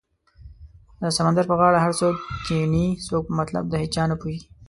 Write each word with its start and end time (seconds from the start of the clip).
د 1.01 1.03
سمندر 1.17 1.45
په 1.49 1.55
غاړه 1.59 1.79
هر 1.85 1.93
څوک 1.99 2.15
کینې 2.45 2.85
څوک 3.07 3.23
په 3.27 3.33
مطلب 3.39 3.63
د 3.69 3.73
هیچا 3.83 4.03
نه 4.11 4.15
پوهیږې 4.21 4.47